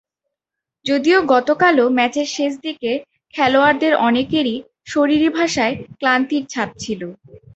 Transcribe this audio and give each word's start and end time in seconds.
যদিও 0.85 1.19
গতকালও 1.33 1.85
ম্যাচের 1.97 2.27
শেষ 2.35 2.51
দিকে 2.65 2.91
খেলোয়াড়দের 3.33 3.93
অনেকেরই 4.07 4.55
শরীরী 4.85 5.29
ভাষায় 5.37 5.75
ক্লান্তির 5.99 6.43
ছাপ 6.49 6.69
ছিল। 6.79 7.01